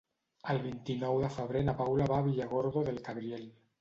El 0.53 0.61
vint-i-nou 0.63 1.19
de 1.25 1.29
febrer 1.37 1.63
na 1.67 1.75
Paula 1.83 2.07
va 2.13 2.19
a 2.23 2.27
Villargordo 2.29 2.87
del 2.89 2.99
Cabriel. 3.11 3.47